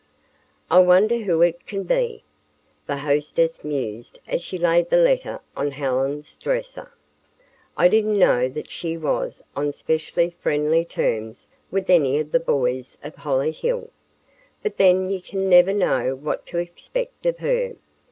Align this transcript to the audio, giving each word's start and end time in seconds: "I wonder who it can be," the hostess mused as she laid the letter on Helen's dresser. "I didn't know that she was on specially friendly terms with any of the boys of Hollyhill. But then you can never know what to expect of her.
"I 0.71 0.79
wonder 0.79 1.15
who 1.17 1.43
it 1.43 1.67
can 1.67 1.83
be," 1.83 2.23
the 2.87 2.97
hostess 2.97 3.63
mused 3.63 4.19
as 4.27 4.41
she 4.41 4.57
laid 4.57 4.89
the 4.89 4.97
letter 4.97 5.41
on 5.55 5.69
Helen's 5.69 6.37
dresser. 6.37 6.91
"I 7.77 7.87
didn't 7.87 8.17
know 8.17 8.49
that 8.49 8.71
she 8.71 8.97
was 8.97 9.43
on 9.55 9.73
specially 9.73 10.31
friendly 10.39 10.85
terms 10.85 11.47
with 11.69 11.87
any 11.87 12.17
of 12.17 12.31
the 12.31 12.39
boys 12.39 12.97
of 13.03 13.13
Hollyhill. 13.13 13.91
But 14.63 14.77
then 14.77 15.11
you 15.11 15.21
can 15.21 15.47
never 15.47 15.71
know 15.71 16.15
what 16.15 16.47
to 16.47 16.57
expect 16.57 17.27
of 17.27 17.37
her. 17.37 17.75